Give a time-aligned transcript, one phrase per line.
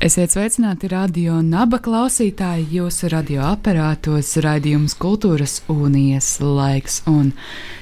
[0.00, 7.02] Esiet sveicināti radio naba klausītāji, jūsu radioaparātos raidījums Kultūras unijas laiks.
[7.04, 7.34] Un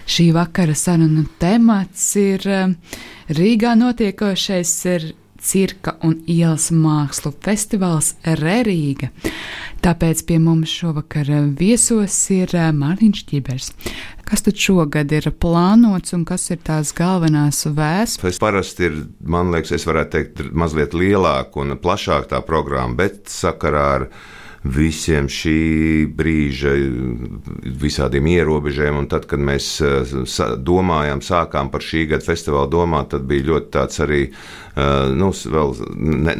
[0.02, 2.74] šī vakara sarunu temats ir eh,
[3.38, 5.06] Rīgā notiekošais ir
[5.40, 9.10] cirka un ielas mākslu festivāls Rērīga.
[9.84, 11.28] Tāpēc pie mums šovakar
[11.58, 13.70] viesos ir eh, Mārtiņš Čibers.
[14.28, 18.36] Kas tad šogad ir plānots un kas ir tās galvenās vēstures?
[18.36, 23.30] Tas parasti ir, man liekas, es varētu teikt, mazliet lielāka un plašāka tā programma, bet
[23.32, 24.08] sakarā ar
[24.74, 25.58] visiem šī
[26.18, 26.74] brīža
[27.80, 29.08] visādiem ierobežojumiem.
[29.10, 29.70] Tad, kad mēs
[30.64, 34.22] domājām, sākām par šī gada festivālu domāt, tad bija ļoti tāds arī
[35.18, 35.32] nu,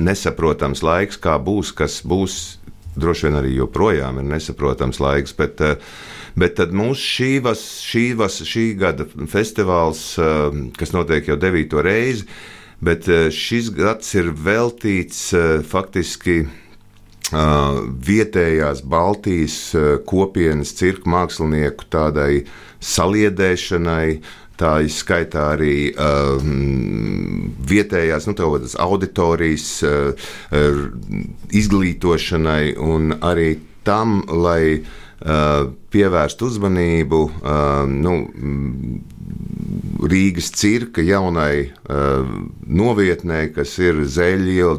[0.09, 2.39] nesaprotams laiks, kā būs, kas būs.
[2.99, 5.77] Droši vien arī joprojām ir nesaprotams laiks, bet uh,
[6.39, 11.83] Bet tad mūsu šī, vas, šī, vas, šī gada festivāls, eh, kas notiek jau devīto
[11.83, 12.29] reizi,
[12.85, 16.45] bet eh, šis gads ir veltīts eh, faktiski
[17.31, 19.57] vietējās Baltijas
[20.09, 22.45] kopienas cirka mākslinieku tādai
[22.81, 24.21] saliedēšanai,
[24.59, 26.43] tā izskaitā arī uh,
[27.71, 28.35] vietējās nu,
[28.83, 30.31] auditorijas uh,
[31.55, 33.53] izglītošanai un arī
[33.87, 37.21] tam, lai uh, pievērst uzmanību
[37.89, 38.13] nu,
[40.09, 41.73] Rīgas cirka jaunai
[42.81, 44.77] novietnē, kas ir Zeļiela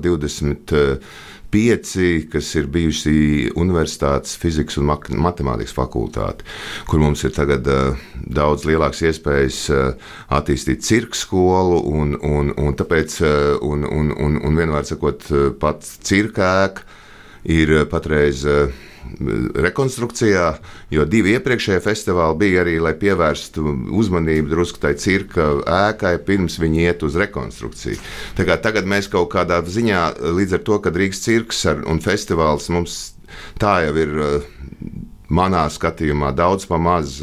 [1.51, 6.45] 25, kas ir bijusi Universitātes fizikas un matemātikas fakultāte,
[6.89, 7.65] kur mums ir tagad
[8.25, 9.61] daudz lielākas iespējas
[10.39, 13.19] attīstīt cirka skolu, un, un, un tāpēc,
[13.65, 15.25] un, un, un, un vienmēr sakot,
[15.61, 16.85] pats cirka ēka
[17.49, 18.45] ir patreiz
[19.63, 20.45] rekonstrukcijā,
[20.93, 23.63] jo divi iepriekšējie festivāli bija arī, lai pievērstu
[23.99, 27.99] uzmanību drusku tai cirka ēkai, pirms viņi iet uz rekonstrukciju.
[28.37, 30.03] Tagad mēs kaut kādā ziņā,
[30.35, 32.99] līdz ar to, ka Rīgas cirks un festivāls mums
[33.61, 34.15] tā jau ir
[35.29, 37.19] manā skatījumā daudz pamaz.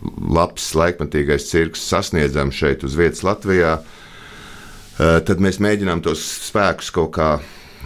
[0.00, 3.74] Labs, laikmatīgais cirks sasniedzams šeit uz vietas Latvijā,
[4.96, 7.28] tad mēs mēģinām tos spēkus kaut kā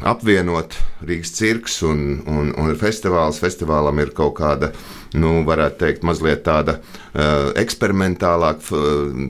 [0.02, 3.40] apvienot Rīgas cirks un, un, un festivāls.
[3.42, 4.72] Festivālam ir kaut kāda,
[5.14, 8.80] nu, varētu teikt, mazliet tāda uh, eksperimentālāka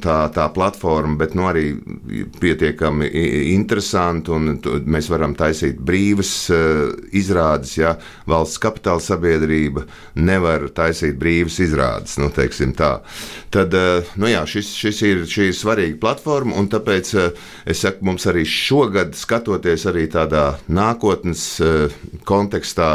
[0.04, 1.66] tā, tā platforma, bet nu, arī
[2.40, 3.10] pietiekami
[3.54, 4.32] interesanti.
[4.88, 7.94] Mēs varam taisīt brīvas uh, izrādes, ja
[8.30, 9.84] valsts kapitāla sabiedrība
[10.16, 12.16] nevar taisīt brīvas izrādes.
[12.20, 12.30] Nu,
[13.54, 17.12] Tad uh, nu, jā, šis, šis ir, šī ir svarīga platforma, un tāpēc
[17.68, 21.44] es saku, mums arī šogad, skatoties arī tādā nākotnes
[22.26, 22.90] kontekstā,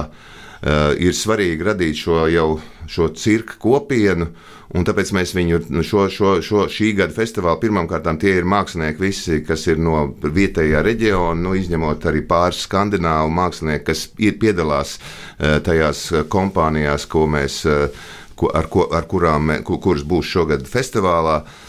[1.00, 2.50] ir svarīgi radīt šo jau
[2.90, 4.30] šo cirka kopienu.
[4.78, 9.02] Un tāpēc mēs viņu nu, šo, šo, šo šī gada festivālu pirmkārt tie ir mākslinieki,
[9.02, 15.00] visi, kas ir no vietējā reģiona, nu, izņemot arī pāris skandināvu mākslinieku, kas ir, piedalās
[15.00, 21.40] uh, tajās kompānijās, ko mēs, uh, ko, ar, ko, ar kurām, kuras būs šogad festivālā.
[21.42, 21.69] Uh,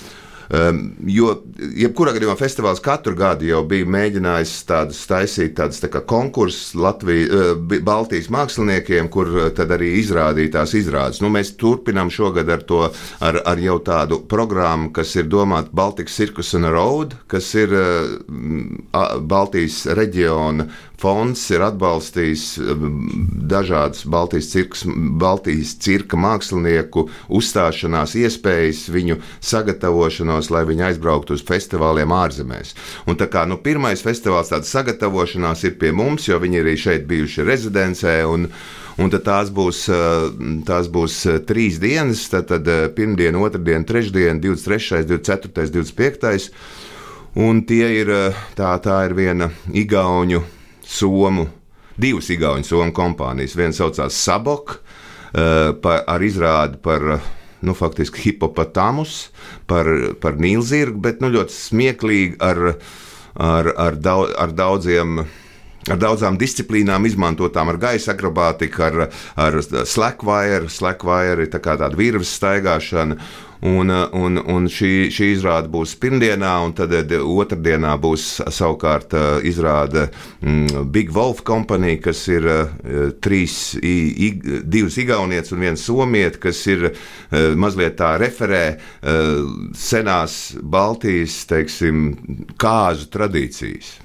[0.51, 1.31] jo,
[1.79, 7.79] jebkurā gadījumā festivāls katru gadu jau bija mēģinājis tādus taisīt tādus tā konkursus Latvijas, uh,
[7.87, 11.23] Baltijas māksliniekiem, kur uh, tad arī izrādītās izrādes.
[11.23, 12.83] Nu, mēs turpinām šogad ar to,
[13.23, 19.21] ar, ar jau tādu programmu, kas ir domāta Baltikas Circus and Road, kas ir uh,
[19.21, 20.67] Baltijas reģiona
[21.01, 22.45] fonds ir atbalstījis
[23.51, 24.85] dažādas Baltijas, cirks,
[25.21, 27.07] Baltijas cirka mākslinieku
[27.41, 32.75] uzstāšanās iespējas, viņu sagatavošanos lai viņi aizbrauktu uz festivāliem ārzemēs.
[33.09, 37.09] Un tā kā nu, pirmais festivāls tāda sagatavošanās ir pie mums, jo viņi arī šeit
[37.11, 38.21] bijuši rezidencē.
[38.29, 38.51] Un,
[39.01, 39.79] Un tās būs,
[40.69, 41.15] tās būs
[41.49, 42.27] trīs dienas.
[42.29, 46.51] Tad, tad pirmdiena, otrdiena, trešdiena, 23, 24, 25.
[47.41, 48.13] Un tie ir,
[48.59, 50.43] tā, tā ir viena igauņu
[50.91, 51.47] somu,
[52.01, 53.57] divas igauņu somu kompānijas.
[53.59, 54.81] Viena saucās Sabok
[55.35, 57.05] ar izrādi par
[57.61, 59.29] nu, faktiski hipopotamus,
[59.69, 59.87] par,
[60.21, 62.75] par nīlzirgu, bet nu, ļoti smieklīgi ar,
[63.37, 65.23] ar, ar, daudz, ar daudziem.
[65.89, 68.97] Ar daudzām disciplīnām, izmantotām ar gaisa akrobātiku, ar,
[69.41, 73.17] ar slēgvāru, slēgvāru, tā kā tāda virves staigāšana.
[73.61, 78.27] Un, un, un šī, šī izrāde būs pirmdienā, un tad otrdienā būs
[78.57, 79.13] savukārt
[79.45, 80.07] izrāde
[80.41, 82.49] mm, Big Wolf Company, kas ir
[83.21, 86.89] trīs, divas igaunietes un viens somietis, kas ir
[87.61, 88.65] mazliet tā referē
[89.77, 92.15] senās Baltijas, teiksim,
[92.61, 93.99] kāzu tradīcijas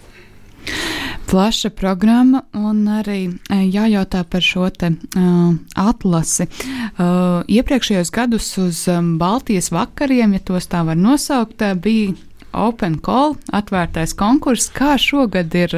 [1.30, 6.48] plaša programma un arī e, jājautā par šo te uh, atlasi.
[6.48, 8.86] Uh, iepriekšējos gadus uz
[9.20, 12.14] Baltijas vakariem, ja tos tā var nosaukt, bija
[12.56, 14.70] Open Call, atvērtais konkurss.
[14.72, 15.74] Kā šogad ir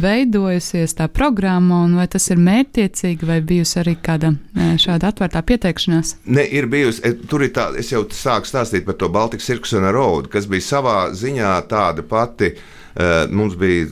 [0.00, 4.32] veidojusies tā programma, un vai tas ir mērķiecīgi, vai bijusi arī kāda
[4.80, 6.14] šāda atvērtā pieteikšanās?
[6.24, 7.12] Ne, ir bijusi.
[7.28, 10.64] Tur ir tā, es jau sāku stāstīt par to Baltikas Circus un Road, kas bija
[10.64, 12.83] savā ziņā tāda pati uh, Eh,
[13.34, 13.88] mums bija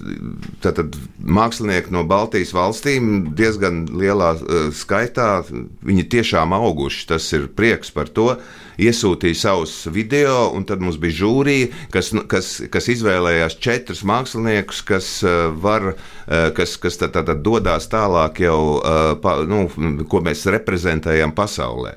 [0.63, 5.43] tātad, mākslinieki no Baltijas valstīm diezgan lielā eh, skaitā.
[5.83, 8.33] Viņi tiešām auguši, tas ir prieks par to.
[8.83, 15.09] Iesūtīja savus video, un tad mums bija žūrija, kas, kas, kas izvēlējās četrus māksliniekus, kas
[15.27, 15.93] eh, var,
[16.57, 18.79] kas, kas tad, tad dodas tālāk jau,
[19.51, 19.65] nu,
[20.09, 21.97] ko mēs reprezentējam pasaulē.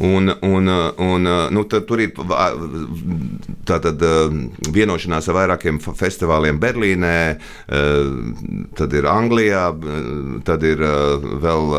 [0.00, 2.14] Un, un, un, nu, tur ir
[3.68, 4.00] tātad,
[4.72, 7.16] vienošanās ar vairākiem festivāliem Berlīnē,
[8.78, 9.66] tad ir Anglijā,
[10.48, 10.80] tad ir
[11.44, 11.74] vēl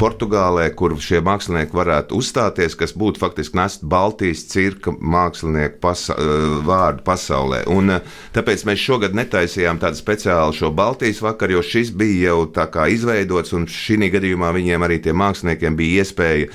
[0.00, 6.16] Portugālē, kur šie mākslinieki varētu uzstāties, kas būtu faktiski nest Baltijas cirka mākslinieku pasa
[6.64, 7.64] vārdu pasaulē.
[7.72, 7.98] Un,
[8.36, 12.48] tāpēc mēs šogad netaisījām tādu speciālu šo Baltijas vakaru, jo šis bija jau
[12.88, 16.48] izveidots, un šī gadījumā viņiem arī tiem māksliniekiem bija iespēja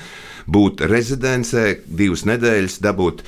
[0.46, 3.24] būt rezidencē divas nedēļas, dabūt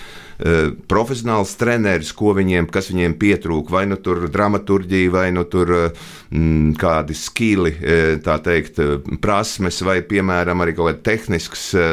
[0.91, 6.11] profesionāls treneris, ko viņiem, kas viņiem pietrūka, vai nu tur dramaturģija, vai nu tur uh,
[6.33, 11.87] mm, kādi skili, e, tā teikt, e, prasmes, vai, piemēram, arī kaut kādas tehniskas e,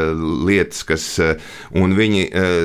[0.48, 1.06] lietas, kas,
[1.78, 2.24] un viņi,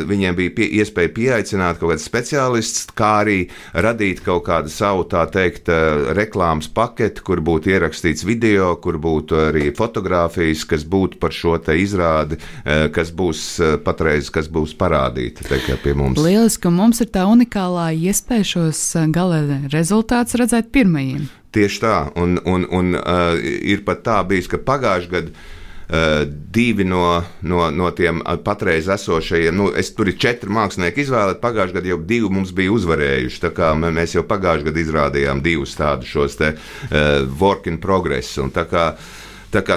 [0.08, 3.38] viņiem bija pie, iespēja pieaicināt kaut kādus speciālistus, kā arī
[3.72, 5.70] radīt kaut kādu savu, tā teikt,
[6.16, 11.76] reklāmas paketi, kur būtu ierakstīts video, kur būtu arī fotografijas, kas būtu par šo te
[11.80, 13.44] izrādi, kas būs
[13.84, 16.20] patreiz, kas būs parādīta teikt, pie mums.
[16.20, 18.84] Lieliski, un mums ir tā unikālā iespēja šos
[19.14, 21.26] gala rezultātus redzēt pirmajiem.
[21.54, 25.52] Tieši tā, un, un, un uh, ir pat tā bijis, ka pagājušajā gadā
[25.84, 31.42] Uh, divi no, no, no tiem patreiz esošajiem, nu, es, tur ir četri mākslinieki izvēlēti.
[31.42, 33.42] Pagājušajā gadā jau divi mums bija uzvarējuši.
[33.42, 38.32] Tā kā mēs jau pagājušajā gadā izrādījām divus tādus šos te uh, work in progress.
[38.40, 38.86] Un tā kā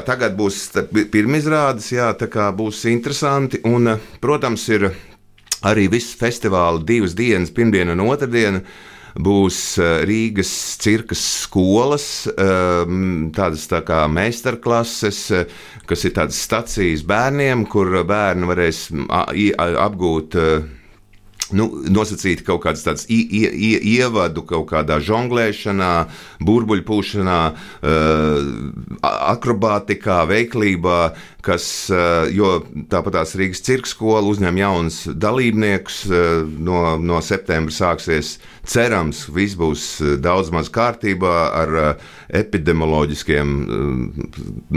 [0.07, 0.62] tagad būs
[1.12, 3.60] pirmizrādes, jā, tā kā būs interesanti.
[3.68, 4.88] Un, protams, ir
[5.65, 8.62] arī viss festivāla divas dienas, pirmdiena un otrdiena
[9.18, 10.51] būs eh, Rīgas
[10.81, 15.45] cirkas skolas, ehm, tādas tā kā meistarklases, eh,
[15.89, 18.88] kas ir tādas stacijas bērniem, kur bērni varēs
[19.88, 20.68] apgūt eh,
[21.55, 25.91] nu, nosacīt kaut kādas tādas ievadu, kaut kādā žonglēšanā,
[26.44, 27.39] burbuļpūšanā,
[29.07, 30.99] akrobātikā, veiklībā,
[31.47, 32.59] kas, eh, jo
[32.91, 35.99] tāpat tās Rīgas cirka skola uzņem jaunus dalībniekus.
[36.11, 38.38] Eh, no, no septembra sāksies,
[38.68, 41.75] cerams, viss būs eh, daudz maz kārtībā ar
[42.36, 43.54] epidemioloģiskiem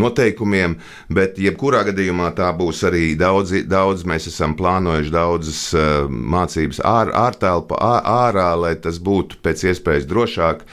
[0.00, 0.76] noteikumiem,
[1.10, 5.62] bet jebkurā gadījumā tā būs arī daudz, daudz mēs esam plānojuši daudzas
[6.08, 10.64] mācības ār, ārtelpa, ārā, lai tas būtu pēc iespējas drošāk.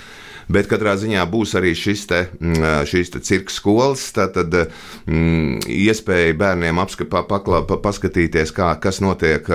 [0.52, 6.36] Bet katrā ziņā būs arī šis te, mm, šīs te cirka skolas, tad mm, iespēja
[6.40, 9.48] bērniem apskatīt, paklā, paskatīties, kā, kas notiek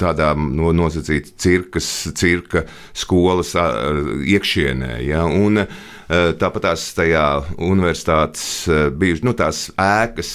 [0.00, 5.00] tādā no, nosacīta cirkas, cirka skolas iekšienē.
[5.08, 5.24] Ja?
[5.26, 5.64] Un,
[6.10, 7.24] Tāpat tās tajā
[7.62, 8.64] universitātes
[8.98, 10.32] bijušas nu, tās ēkas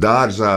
[0.00, 0.54] dārzā,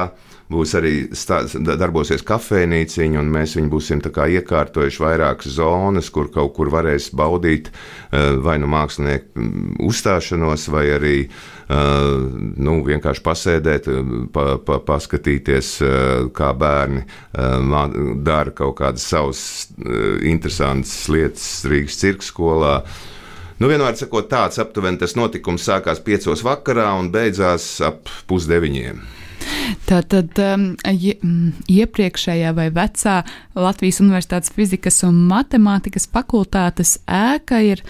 [0.52, 6.70] būs arī stā, darbosies kafejnīciņa, un mēs viņu būsim iekārtojuši vairākas zonas, kur kaut kur
[6.74, 9.48] varēs baudīt eh, vai nu mākslinieku
[9.88, 11.80] uzstāšanos, vai arī eh,
[12.68, 13.90] nu, vienkārši pasēdēt,
[14.36, 17.06] pa, pa, paskatīties, eh, kā bērni
[18.26, 19.42] dara kaut kādas savas
[20.26, 22.76] interesantas lietas Rīgas cirka skolā.
[23.60, 29.15] Nu, vienmēr sakot, tāds aptuveni tas notikums sākās piecos vakarā un beidzās ap pusdeviņiem.
[29.86, 33.20] Tātad um, mm, iepriekšējā vai vecā
[33.56, 37.84] Latvijas Universitātes fizikas un matemātikas fakultātes ēka ir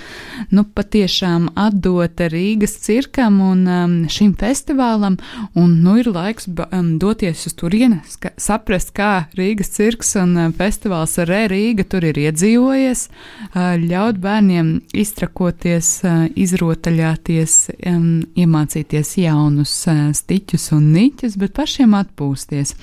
[0.51, 5.15] nu, patiešām atdota Rīgas cirkam un um, šim festivālam,
[5.55, 8.01] un nu ir laiks um, doties uz turieni,
[8.41, 14.75] saprast, kā Rīgas cirks un um, festivāls Re Rīga tur ir iedzīvojies, uh, ļaut bērniem
[14.95, 17.57] iztrakoties, uh, izrotaļāties,
[17.87, 22.75] um, iemācīties jaunus uh, stiķus un niķus, bet pašiem atpūsties.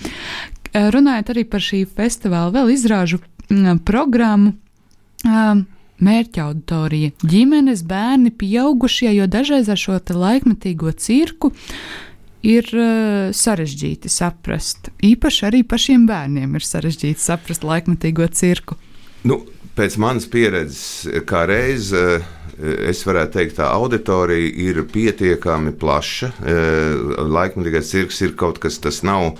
[0.72, 4.56] runājot arī par šī festivāla vēl izrāžu mm, programmu.
[6.02, 11.52] Mērķa auditorija- ģimenes, bērni, pieaugušie, jo dažreiz ar šo laikmetīgo cirku
[12.42, 12.66] ir
[13.30, 14.90] sarežģīti saprast.
[14.98, 18.76] Īpaši arī pašiem bērniem ir sarežģīti saprast laikmetīgo cirku.
[19.22, 19.44] Nu,
[19.78, 21.92] pēc manas pieredzes, kā reiz.
[22.62, 26.28] Es varētu teikt, tā auditorija ir pietiekami plaša.
[26.38, 29.32] Uh, laikmatīgais cirks ir kaut kas, tas nav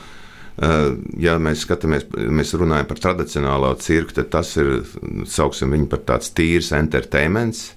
[0.61, 0.89] Eh,
[1.25, 4.83] ja mēs skatāmies, mēs runājam par tradicionālo cirku, tad tas ir,
[5.25, 7.71] sauksim viņu par tāds tīrs entertainments.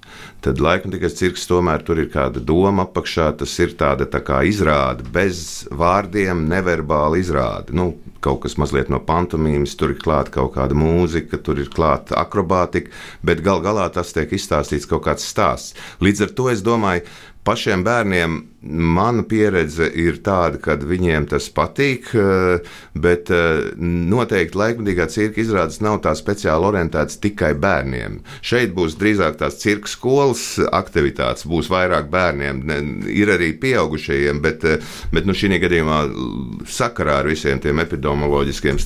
[0.44, 5.08] Tad laikmatīgais cirks tomēr tur ir kāda doma apakšā, tas ir tāda tā kā izrāde,
[5.16, 7.74] bez vārdiem, neverbāla izrāde.
[7.76, 7.94] Nu,
[8.26, 12.94] kaut kas mazliet no pantomīmas, tur ir klāta kaut kāda mūzika, tur ir klāta akrobātika,
[13.26, 15.78] bet gal galā tas tiek izstāstīts kaut kāds stāsts.
[16.04, 17.06] Līdz ar to es domāju,
[17.46, 25.06] pašiem bērniem mana pieredze ir tāda, ka viņiem tas patīk, eh, bet eh, noteikti laikmatīgā
[25.14, 28.18] cirka izrādes nav tā speciāli orientētas tikai bērniem.
[28.42, 32.64] Šeit būs drīzāk tās cirka skolas aktivitātes, būs vairāk bērniem,
[33.14, 36.02] ir arī pieaugušajiem, bet, eh, bet nu, šī gadījumā
[36.66, 38.82] sakarā ar visiem tiem epidemioloģiskiem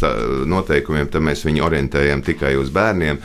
[0.49, 3.17] noteikumiem, tad mēs viņu orientējam tikai uz bērniem.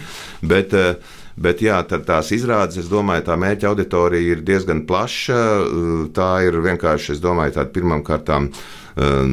[0.45, 0.95] Bet, uh,
[1.35, 5.39] Bet jā, tās izrādes, es domāju, tā mērķa auditorija ir diezgan plaša.
[6.15, 8.53] Tā ir vienkārši, es domāju, tāda pirmām kārtām.
[8.95, 9.33] Um,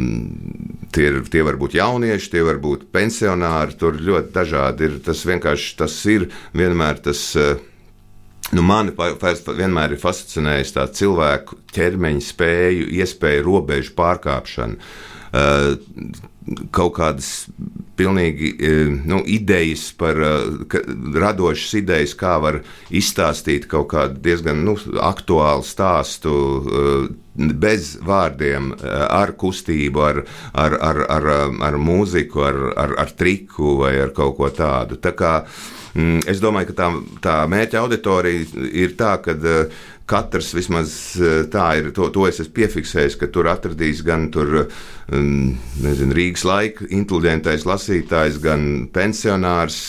[0.90, 3.78] tie, ir, tie var būt jaunieši, tie var būt pensionāri.
[3.78, 4.96] Tur ļoti dažādi ir.
[5.06, 7.28] Tas vienkārši tas ir vienmēr tas.
[7.38, 7.68] Uh,
[8.52, 14.90] Nu, mani vienmēr ir fascinējis tā cilvēku ķermeņa spēju, iespēju robežu pārkāpšanu.
[15.32, 15.78] Uh,
[16.76, 17.30] kaut kādas
[18.02, 18.76] pilnīgi e,
[19.08, 20.32] nu, idejas par e,
[21.22, 26.86] radošas idejas, kā var izstāstīt kaut kādu diezgan nu, aktuālu stāstu e,
[27.36, 30.18] bez vārdiem, ar kustību, ar,
[30.52, 31.30] ar, ar, ar,
[31.64, 34.98] ar mūziku, ar, ar, ar triku vai ar kaut ko tādu.
[35.00, 35.32] Tā kā,
[35.96, 36.90] mm, es domāju, ka tā,
[37.24, 39.38] tā mērķa auditorija ir tā, ka
[40.12, 44.66] katrs vismaz eh, tā ir, to, to es esmu piefiksējis, ka tur atradīs gan tur,
[45.14, 45.54] um,
[45.84, 49.80] nezinu, Rīgas laika inteliģentais lasītājs, gan pensionārs,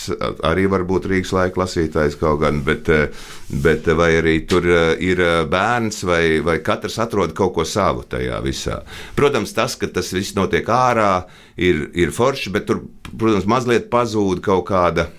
[0.46, 3.24] arī varbūt Rīgas laika lasītājs kaut gan, bet, eh,
[3.64, 8.38] bet vai arī tur eh, ir bērns, vai, vai katrs atrod kaut ko savu tajā
[8.44, 8.82] visā.
[9.18, 11.24] Protams, tas, ka tas viss notiek ārā,
[11.56, 15.10] ir, ir forši, bet tur, protams, mazliet pazūd kaut kāda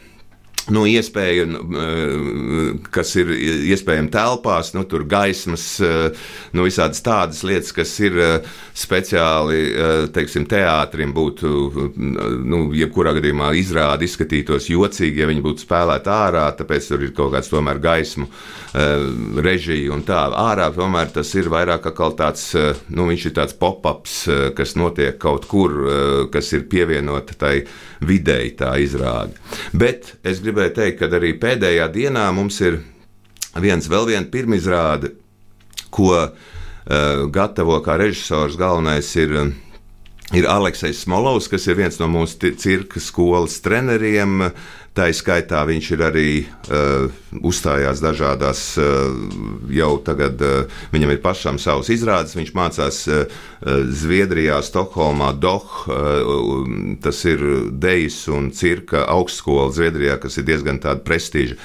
[0.72, 3.32] nu, iespēja, nu, eh, kas ir
[3.74, 6.12] iespējama telpās, nu, tur gaismas, eh,
[6.53, 9.60] nu, visādas tādas lietas, kas ir eh, speciāli,
[10.13, 11.50] teiksim, teātrim būtu,
[11.96, 17.34] nu, jebkurā gadījumā izrādi izskatītos jocīgi, ja viņi būtu spēlēti ārā, tāpēc tur ir kaut
[17.36, 18.27] kāds tomēr gaismu
[19.43, 20.24] režija un tā.
[20.34, 22.48] Ārā tomēr tas ir vairāk kā tāds,
[22.89, 24.15] nu, viņš ir tāds pop-ups,
[24.58, 25.75] kas notiek kaut kur,
[26.34, 27.55] kas ir pievienota tai
[28.01, 29.38] videi tā izrāde.
[29.74, 32.79] Bet es gribēju teikt, ka arī pēdējā dienā mums ir
[33.57, 35.13] viens vēl viena pirmizrāde,
[35.93, 36.31] ko uh,
[37.33, 39.33] gatavo kā režisors galvenais ir.
[39.33, 39.73] Uh,
[40.32, 44.48] ir Aleksis Smolovs, kas ir viens no mūsu cirka skolas treneriem.
[44.94, 47.08] Tā izskaitā viņš ir arī uh,
[47.42, 49.15] uzstājās dažādās, uh,
[49.74, 52.36] jau tagad uh, viņam ir pašam savs izrādes.
[52.38, 53.24] Viņš mācās uh,
[53.89, 55.65] Zviedrijā, Stokholmā, Doh.
[55.89, 56.70] Uh,
[57.01, 57.42] tas ir
[57.74, 61.58] Dejas un Cirka augstskola Zviedrijā, kas ir diezgan tāda prestiža.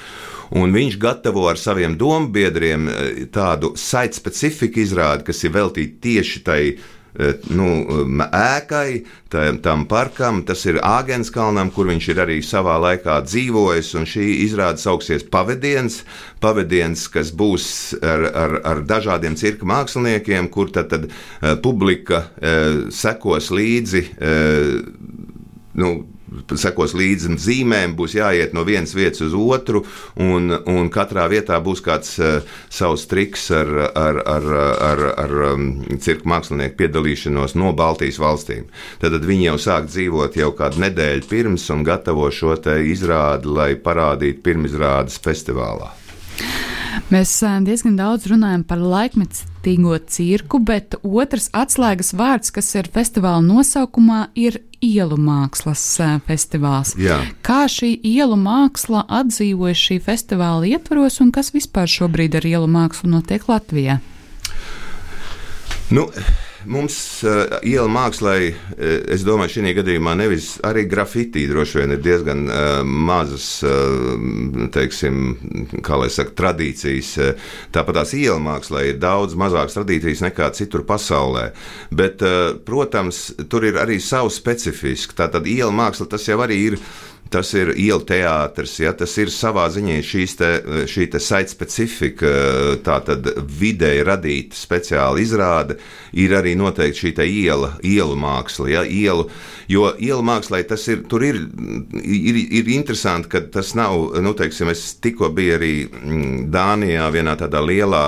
[0.57, 2.88] Un viņš gatavo ar saviem dombiedriem
[3.29, 6.87] tādu site-specifiku izrādi, kas ir veltīta tieši tai uh,
[7.51, 7.69] nu,
[8.25, 9.03] ēkai,
[9.63, 13.95] tam parkam, tas ir Āgenskalnam, kur viņš ir arī savā laikā dzīvojis.
[14.09, 16.03] Šī izrāde sauksies Pavadiens,
[16.43, 17.69] pavadiens kas būs
[18.03, 24.05] ar, ar, ar dažādiem cirka māksliniekiem, kur tad, tad uh, publika uh, sekos līdzi.
[25.79, 25.91] Nu,
[26.59, 29.85] sekos līdzi zīmēm, būs jāiet no vienas vietas uz otru,
[30.21, 32.40] un, un katrā vietā būs kāds uh,
[32.71, 34.49] savs triks ar, ar, ar,
[34.88, 35.68] ar, ar um,
[36.02, 38.68] cirka mākslinieku piedalīšanos no Baltijas valstīm.
[39.02, 43.73] Tad, tad viņi jau sāk dzīvot jau kādu nedēļu pirms un gatavo šo izrādi, lai
[43.80, 45.92] parādītu pirmizrādes festivālā.
[47.12, 48.80] Mēs diezgan daudz runājam par
[49.69, 56.97] laikmetīgo cirku, bet otrs atslēgas vārds, kas ir festivāla nosaukumā, ir ielu mākslas festivāls.
[56.97, 57.21] Jā.
[57.43, 63.11] Kā šī ielu māksla atdzīvojas šī festivāla ietvaros un kas vispār šobrīd ar ielu mākslu
[63.11, 64.01] notiek Latvijā?
[65.91, 66.11] Nu,
[66.67, 66.97] mums
[67.27, 68.35] uh, iela mākslā,
[69.12, 75.37] es domāju, šī gadījumā nevis arī grafitī droši vien ir diezgan uh, mazas, uh, teiksim,
[75.85, 77.12] kā lai saka, tradīcijas.
[77.75, 81.50] Tāpat tās iela mākslā ir daudz mazākas tradīcijas nekā citur pasaulē.
[81.91, 85.17] Bet, uh, protams, tur ir arī savu specifisku.
[85.19, 86.81] Tātad iela māksla tas jau arī ir
[87.29, 89.99] Tas ir ielu teātris, ja, tas ir savā ziņā
[90.39, 90.51] te,
[90.89, 92.31] šī site specifika,
[92.85, 93.29] tā tad
[93.61, 95.77] vidēji radīta speciāla izrāde,
[96.17, 98.71] ir arī noteikti šī iela, ielu māksla.
[98.73, 99.29] Ja, ielu,
[99.69, 101.43] jo ielu mākslā tas ir, ir,
[102.01, 107.37] ir, ir interesanti, ka tas nav, nu, teiksim, es tikko biju arī mm, Dānijā vienā
[107.37, 108.07] tādā lielā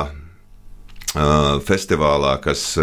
[1.11, 2.79] festivālā, kas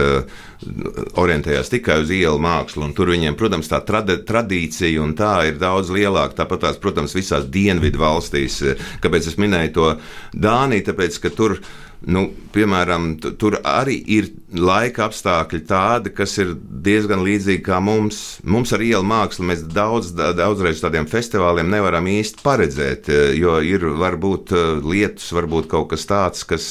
[1.22, 2.90] orientējās tikai uz ielu mākslu.
[2.98, 6.42] Tur viņiem, protams, tā trad tradīcija un tā ir daudz lielāka.
[6.42, 8.60] Tāpat tās, protams, visās dienvidu valstīs.
[9.04, 9.92] Kāpēc es minēju to
[10.36, 10.90] Dāniju?
[10.90, 11.60] Tāpēc, ka tur
[12.06, 16.52] Nu, piemēram, tur arī ir laika apstākļi tādi, kas ir
[16.86, 18.38] diezgan līdzīgi kā mums.
[18.46, 24.54] Mums ar ielu mākslu mēs daudz, daudzreiz tādiem festivāliem nevaram īsti paredzēt, jo ir varbūt
[24.86, 26.70] lietus, varbūt kaut kas tāds, kas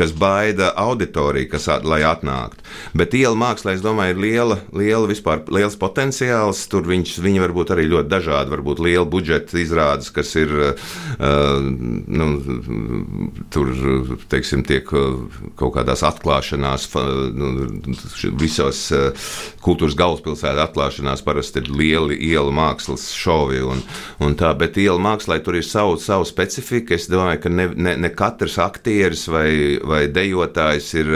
[0.00, 2.64] kas baida auditoriju, kas, lai atnāktu.
[2.96, 6.62] Bet iela mākslā, es domāju, ir liela, liela vispār, liels potenciāls.
[6.72, 8.54] Tur viņš, viņi var būt arī ļoti dažādi.
[8.54, 12.30] Varbūt liela budžeta izrādes, kas ir uh, nu,
[13.52, 13.72] tur,
[14.32, 16.88] teiksim, tiek kaut kādās atklāšanās,
[17.36, 17.50] nu,
[18.40, 19.28] visos uh,
[19.64, 23.82] kultūras galvaspilsētā atklāšanās parasti ir lieli iela mākslas šovi un,
[24.24, 26.96] un tā, bet iela mākslā tur ir savu, savu specifiku.
[26.96, 29.50] Es domāju, ka ne, ne, ne katrs aktieris vai
[29.90, 31.12] vai dejotājs ir,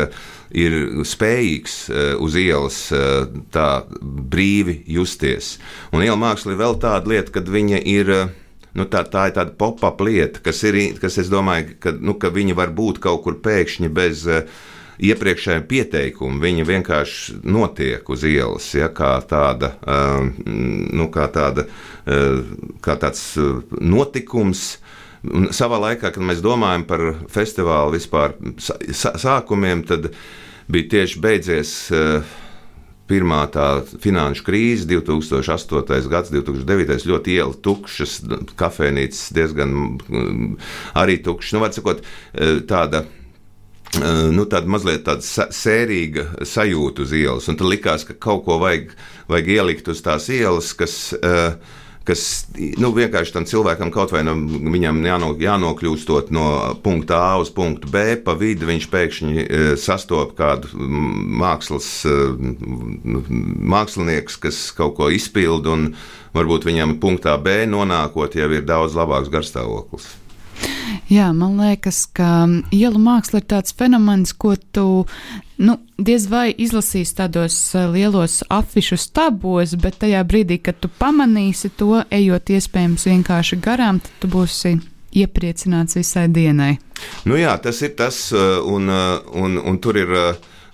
[0.55, 3.69] ir spējīgs eh, uz ielas eh, tā
[4.03, 5.57] brīvi justies.
[5.95, 8.15] Un iela māksla ir vēl tāda lieta, kad viņa ir.
[8.15, 8.41] Eh,
[8.75, 12.33] nu, tā, tā ir tāda pop-up lieta, kas, ir, kas es domāju, ka, nu, ka
[12.35, 14.43] viņa var būt kaut kur pēkšņi bez uh,
[14.99, 16.41] iepriekšējā pieteikuma.
[16.43, 22.43] Viņa vienkārši notiek uz ielas, ja, kā tāda, uh, nu, kā tāda, uh,
[22.83, 23.23] kā tāds
[23.79, 24.67] notikums.
[25.25, 30.11] Un savā laikā, kad mēs domājam par festivālu vispār sākumiem, tad
[30.69, 32.35] bija tieši beidzies uh,
[33.11, 33.67] pirmā tā
[34.01, 36.09] finanšu krīze, 2008.
[36.13, 37.05] gads, 2009.
[37.11, 38.23] ļoti iela tukšas,
[38.59, 40.55] kafejnīcas diezgan mm,
[41.01, 41.57] arī tukšas.
[41.57, 42.01] Nu, sakot,
[42.33, 47.49] e, tāda e, nu, tāda mazliet tāda sērīga sajūta uz ielas.
[47.53, 48.95] Un tad likās, ka kaut ko vajag,
[49.29, 51.59] vajag ielikt uz tās ielas, kas uh,
[52.05, 52.47] kas
[52.81, 56.47] nu, vienkārši tam cilvēkam kaut vai no, viņam jāno, jānokļūstot no
[56.85, 60.71] punkta A uz punktu B, pa vidu viņš pēkšņi e, sastop kādu
[61.41, 62.19] mākslas, e,
[63.75, 65.95] mākslinieks, kas kaut ko izpild, un
[66.37, 70.13] varbūt viņam punktā B nonākot jau ir daudz labāks garstāvoklis.
[71.11, 75.05] Jā, man liekas, ka ielu māksla ir tāds fenomens, ko tu
[75.57, 81.71] nu, diez vai izlasīsi tādos eh, lielos afišu stabos, bet tajā brīdī, kad tu pamanīsi
[81.79, 84.77] to, ejot iespējams vienkārši garām, tad tu būsi
[85.15, 86.75] iepriecināts visai dienai.
[87.29, 90.19] Nu jā, tas ir tas, eh, un, eh, un, un tur ir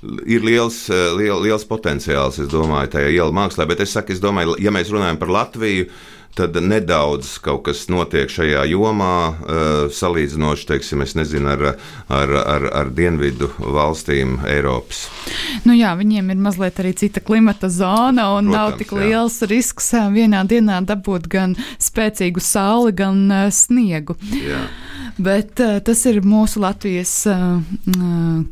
[0.01, 3.67] ir liels, liel, liels potenciāls, es domāju, tajā iela mākslā.
[3.69, 5.91] Bet es saku, es domāju, ja mēs runājam par Latviju,
[6.35, 11.65] tad nedaudz kaut kas notiek šajā jomā, uh, salīdzinoši, teiksim, nezinu, ar,
[12.09, 15.07] ar, ar, ar dienvidu valstīm Eiropas.
[15.67, 19.01] Nu jā, viņiem ir mazliet arī cita klimata zona un Protams, nav tik jā.
[19.03, 24.17] liels risks eh, vienā dienā dabūt gan spēcīgu sauli, gan uh, sniegu.
[24.37, 24.63] Jā.
[25.21, 27.59] Bet uh, tas ir mūsu Latvijas uh,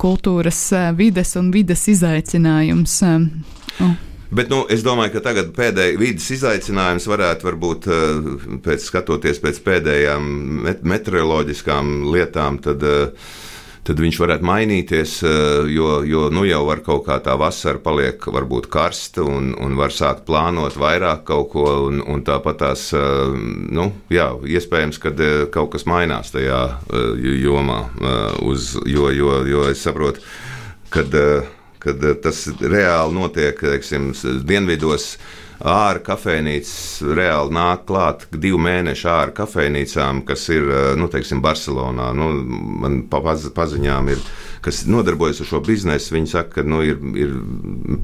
[0.03, 3.01] kultūras, uh, vides un vides izaicinājums.
[3.07, 3.97] Uh,
[4.29, 9.61] Bet nu, es domāju, ka tagad pēdējais vidas izaicinājums varētu būt, eh, pēc skatoties pēc
[9.64, 10.25] pēdējām
[10.67, 13.09] met meteoroloģiskām lietām, tad, eh,
[13.85, 18.21] tad viņš varētu mainīties, eh, jo, jo nu jau var kaut kā tā vasara paliek
[18.21, 23.93] varbūt karsta un, un var sākt plānot vairāk kaut ko, un, un tāpat tās, nu,
[24.11, 25.11] jā, iespējams, ka
[25.51, 27.88] kaut kas mainās tajā jomā,
[28.43, 30.21] uz, jo, jo, jo es saprotu,
[30.91, 31.09] kad
[31.83, 34.12] kad eh, tas reāli notiek teiksim,
[34.47, 35.17] dienvidos.
[35.59, 42.12] Ārā kafejnīcas reāli nāk klāt divu mēnešu ārā kafejnīcām, kas ir eh, nu, teiksim, Barcelonā.
[42.14, 42.29] Nu,
[42.85, 44.23] man paz, paziņām ir,
[44.62, 46.14] kas nodarbojas ar šo biznesu.
[46.14, 47.35] Viņi saka, ka nu, ir, ir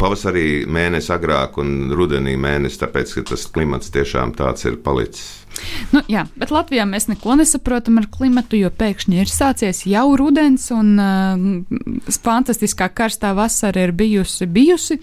[0.01, 5.45] pavasarī mēnesis agrāk un rudenī mēnesis, tāpēc ka tas klimats tiešām tāds ir palicis.
[5.93, 10.67] Nu, jā, bet Latvijā mēs neko nesaprotam ar klimatu, jo pēkšņi ir sācies jau rudens,
[10.75, 14.47] un uh, fantastiskā karstā vasara ir bijusi.
[14.47, 14.99] bijusi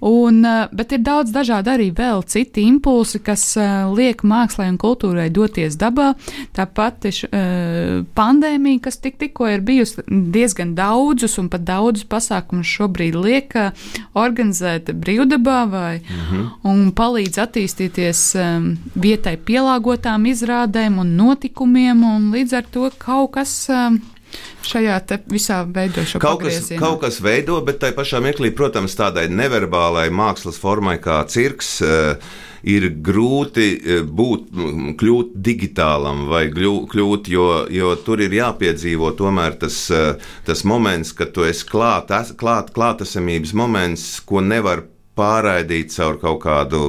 [0.00, 4.78] un, uh, bet ir daudz dažādi arī vēl citi impulsi, kas uh, liek mākslai un
[4.80, 6.12] kultūrai doties dabā.
[6.56, 12.68] Tāpat ir uh, pandēmija, kas tik, tikko ir bijusi diezgan daudzus un pat daudzus pasākumus
[12.70, 13.70] šobrīd liek uh,
[14.18, 16.48] organizēt brīvdabā vai, mm -hmm.
[16.70, 19.36] un palīdz attīstīties um, vietai
[20.00, 23.68] pielāgotām izrādēm un notikumiem, un līdz ar to kaut kas.
[23.68, 24.00] Um,
[24.62, 29.26] šajā visā veido šo kaut kas, kaut kas veido, bet tai pašā mirklī, protams, tādai
[29.28, 31.80] neverbālai mākslas formai kā cirks.
[31.82, 32.14] Uh,
[32.62, 34.52] ir grūti uh, būt,
[35.00, 40.14] kļūt digitālam vai kļūt, jo, jo tur ir jāpiedzīvo tomēr tas, uh,
[40.46, 44.86] tas moments, kad tu esi klāt, klāt, klātesamības moments, ko nevar
[45.20, 46.82] pārraidīt caur kaut kādu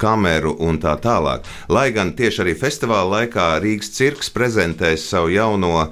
[0.00, 1.46] kameru un tā tālāk.
[1.72, 5.90] Lai gan tieši arī festivāla laikā Rīgas cirks prezentēs savu jauno uh,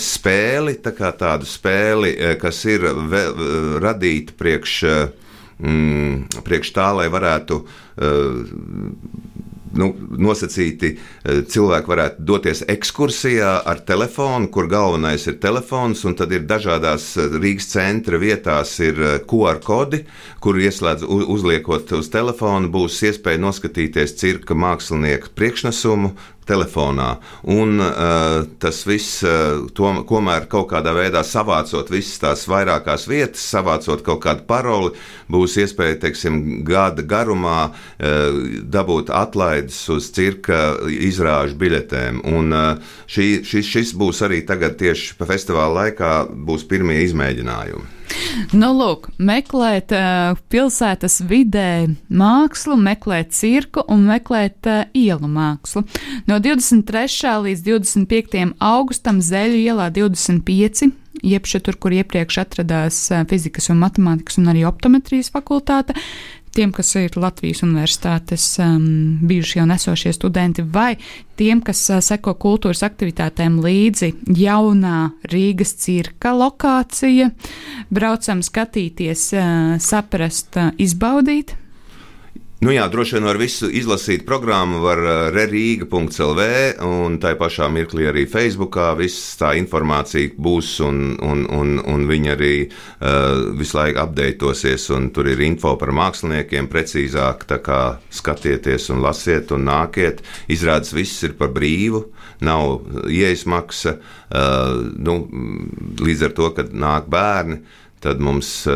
[0.00, 4.76] spēli, tā kā tādu spēli, uh, kas ir vēl, uh, radīta priekš,
[5.58, 7.62] mm, priekš tā, lai varētu
[9.78, 16.32] nu, nosacīti eh, cilvēki varētu doties ekskursijā ar telefonu, kur galvenais ir telefons, un tad
[16.34, 20.04] ir dažādās eh, Rīgas centra vietās ir eh, QR kodi,
[20.44, 26.14] kur ieslēdz uzliekot uz telefonu, būs iespēja noskatīties cirka mākslinieka priekšnesumu,
[26.48, 27.08] telefonā.
[27.50, 33.44] Un uh, tas viss, uh, tom, tomēr kaut kādā veidā savācot visas tās vairākās vietas,
[33.54, 34.94] savācot kaut kādu paroli,
[35.32, 38.40] būs iespēja, teiksim, gada garumā uh,
[38.76, 42.22] dabūt atlaides uz cirka izrāžu biļetēm.
[42.34, 46.14] Un uh, šī, šis, šis būs arī tagad tieši festivāla laikā,
[46.46, 48.03] būs pirmie izmēģinājumi.
[48.54, 55.84] Nu, lūk, meklēt uh, pilsētas vidē mākslu, meklēt cirku un meklēt uh, ielu mākslu.
[56.30, 57.38] No 23.
[57.48, 58.44] līdz 25.
[58.58, 60.92] augustam Zeļu ielā 25
[61.24, 62.96] jeb tur, kur iepriekš atradās
[63.30, 65.94] fizikas un matemātikas un arī optometrijas fakultāte
[66.54, 68.84] tiem, kas ir Latvijas universitātes um,
[69.26, 70.94] bijušie un esošie studenti, vai
[71.38, 74.98] tiem, kas uh, seko kultūras aktivitātēm līdzi jaunā
[75.32, 77.30] Rīgas cirka lokācija,
[77.94, 81.56] braucam skatīties, uh, saprast, uh, izbaudīt.
[82.64, 86.44] Nu jā, droši vien var visu izlasīt programmu, var uh, rerīga.lv
[86.86, 88.86] un tā pašā mirklī arī Facebookā.
[88.96, 94.88] Viss tā informācija būs un, un, un, un viņi arī uh, visu laiku apdeitosies.
[95.12, 97.44] Tur ir info par māksliniekiem precīzāk.
[97.52, 100.24] Tā kā skatieties un lasiet un nākiet.
[100.48, 102.06] Izrādes viss ir par brīvu,
[102.48, 102.78] nav
[103.12, 103.98] ieejas maksa.
[104.32, 105.20] Uh, nu,
[106.00, 107.60] līdz ar to, kad nāk bērni
[108.04, 108.72] tad mums, eh,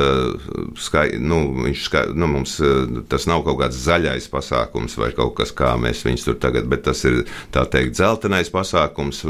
[0.76, 1.38] skai, nu,
[1.76, 6.00] skai, nu, mums eh, tas nav kaut kāds zaļais pasākums vai kaut kas kā mēs
[6.06, 7.20] viņus tur tagad, bet tas ir
[7.52, 9.20] tā teikt dzeltenais pasākums.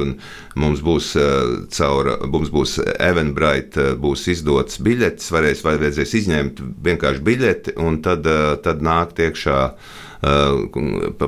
[0.55, 7.25] Mums būs eh, caur, mums būs Evenbright, būs izdots biļetes, varēs vai vajadzēs izņemt vienkārši
[7.27, 8.27] biļeti un tad,
[8.63, 9.61] tad nākt iekšā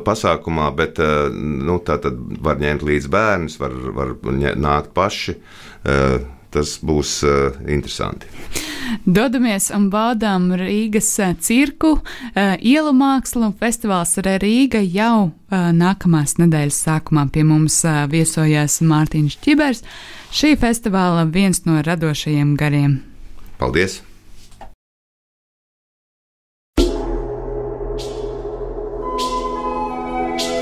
[0.03, 0.99] pasākumā, bet
[1.35, 4.15] nu, tā tad var ņemt līdzi bērnus, var, var
[4.59, 5.37] nākt paši
[6.55, 8.29] tas būs uh, interesanti.
[9.07, 13.53] Dodamies un baudām Rīgas eh, cirku, uh, ielu mākslu.
[13.61, 19.85] Festivāls Rīga jau uh, nākamās nedēļas sākumā pie mums uh, viesojās Mārtiņš Čibers.
[20.35, 23.01] Šī festivāla viens no radošajiem gariem.
[23.63, 24.01] Paldies!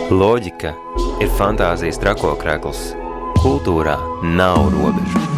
[0.09, 0.71] Loģika
[1.21, 2.95] ir fantāzijas trakokrekls.
[3.43, 5.38] Kultūrā nav robežu.